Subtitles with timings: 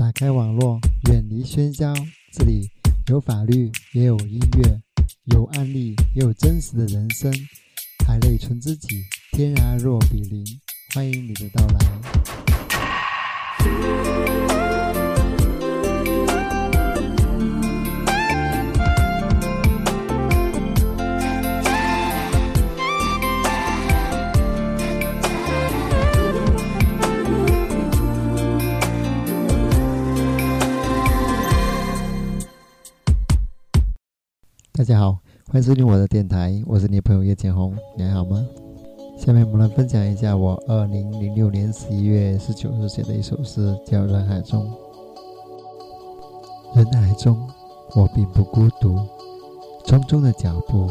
[0.00, 1.92] 打开网络，远离喧嚣，
[2.32, 2.70] 这里
[3.08, 4.80] 有法律，也有音乐，
[5.24, 7.30] 有案例，也有真实的人生。
[8.06, 10.42] 海内存知己，天涯若比邻。
[10.94, 11.66] 欢迎你的到
[34.80, 35.18] 大家好，
[35.52, 38.42] 欢迎收听我的电台，我是你的朋友叶建红，你还好吗？
[39.18, 44.72] 下面我们来分享一下我二零零六年十一月十九日写的一首诗，叫《人海中》。
[46.76, 47.46] 人海中，
[47.94, 48.96] 我并不孤独，
[49.84, 50.90] 匆匆的脚步，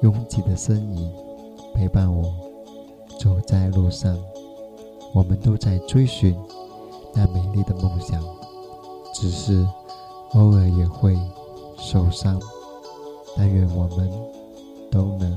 [0.00, 1.08] 拥挤的身影，
[1.76, 2.24] 陪伴我
[3.20, 4.18] 走在路上。
[5.14, 6.36] 我们都在追寻
[7.14, 8.20] 那美丽的梦想，
[9.14, 9.64] 只是
[10.32, 11.16] 偶尔也会
[11.78, 12.40] 受伤。
[13.36, 14.10] 但愿我们
[14.90, 15.36] 都能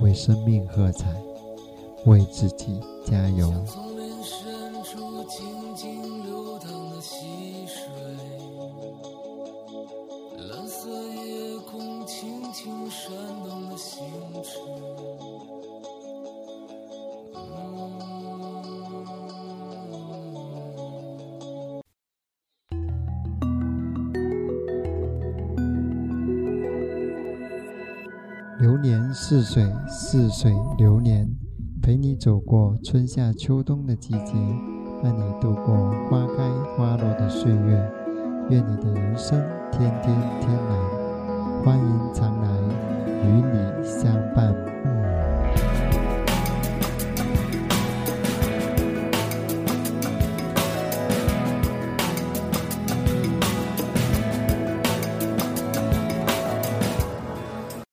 [0.00, 1.14] 为生命喝彩，
[2.06, 3.50] 为自己加油。
[10.48, 13.12] 蓝色夜空轻轻闪
[13.44, 14.04] 动的星
[14.42, 14.93] 辰。
[28.60, 31.28] 流年似水，似水流年，
[31.82, 34.32] 陪你走过春夏秋冬的季节，
[35.02, 37.92] 伴你度过花开花落的岁月。
[38.50, 42.48] 愿你的人生天天天蓝，欢迎常来，
[43.24, 44.13] 与你相。